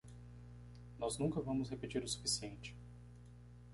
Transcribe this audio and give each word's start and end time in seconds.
Nós 0.97 1.19
nunca 1.19 1.39
vamos 1.39 1.69
repetir 1.69 2.03
o 2.03 2.07
suficiente. 2.07 2.75